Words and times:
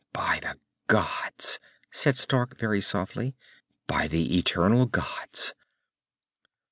"By 0.13 0.39
the 0.41 0.57
gods," 0.87 1.59
said 1.91 2.17
Stark, 2.17 2.57
very 2.57 2.81
softly. 2.81 3.35
"By 3.85 4.07
the 4.07 4.35
eternal 4.35 4.87
gods!" 4.87 5.53